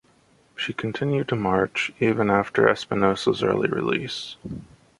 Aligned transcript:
She 0.55 0.73
continued 0.73 1.27
to 1.27 1.35
march 1.35 1.91
even 1.99 2.31
after 2.31 2.67
Espinosa's 2.67 3.43
early 3.43 3.69
release. 3.69 4.35